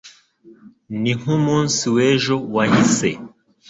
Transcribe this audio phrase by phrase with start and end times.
[1.01, 3.09] ni nk’umunsi w’ejo wahise